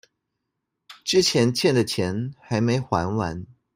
[1.03, 3.45] 之前欠的錢還沒還完